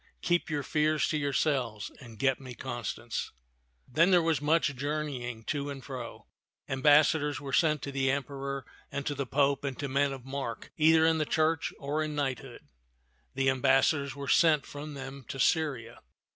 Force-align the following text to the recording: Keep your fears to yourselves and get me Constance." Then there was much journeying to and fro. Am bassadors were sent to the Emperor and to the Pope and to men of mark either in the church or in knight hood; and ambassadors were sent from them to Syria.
Keep 0.23 0.49
your 0.49 0.63
fears 0.63 1.07
to 1.09 1.17
yourselves 1.19 1.91
and 2.01 2.17
get 2.17 2.39
me 2.41 2.55
Constance." 2.55 3.31
Then 3.87 4.09
there 4.09 4.19
was 4.23 4.41
much 4.41 4.75
journeying 4.75 5.43
to 5.43 5.69
and 5.69 5.85
fro. 5.85 6.25
Am 6.67 6.81
bassadors 6.81 7.39
were 7.39 7.53
sent 7.53 7.83
to 7.83 7.91
the 7.91 8.09
Emperor 8.09 8.65
and 8.91 9.05
to 9.05 9.13
the 9.13 9.27
Pope 9.27 9.63
and 9.63 9.77
to 9.77 9.87
men 9.87 10.11
of 10.11 10.25
mark 10.25 10.71
either 10.75 11.05
in 11.05 11.19
the 11.19 11.23
church 11.23 11.71
or 11.77 12.01
in 12.01 12.15
knight 12.15 12.39
hood; 12.39 12.67
and 13.35 13.47
ambassadors 13.47 14.15
were 14.15 14.27
sent 14.27 14.65
from 14.65 14.95
them 14.95 15.23
to 15.27 15.39
Syria. 15.39 16.01